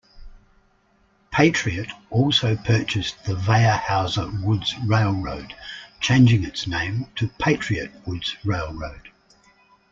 Patriot 1.29 1.91
also 2.09 2.55
purchased 2.55 3.23
the 3.25 3.35
Weyerhauser 3.35 4.41
Woods 4.43 4.73
Railroad, 4.87 5.53
changing 5.99 6.43
its 6.43 6.65
name 6.65 7.05
to 7.17 7.27
Patriot 7.37 7.91
Woods 8.07 8.35
Railroad. 8.43 9.09